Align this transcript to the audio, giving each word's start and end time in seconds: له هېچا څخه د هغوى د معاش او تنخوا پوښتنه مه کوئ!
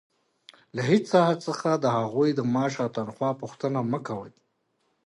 له 0.75 0.81
هېچا 0.89 1.23
څخه 1.45 1.69
د 1.83 1.85
هغوى 1.97 2.29
د 2.35 2.39
معاش 2.53 2.73
او 2.83 2.89
تنخوا 2.97 3.29
پوښتنه 3.41 3.79
مه 3.91 3.99
کوئ! 4.07 4.33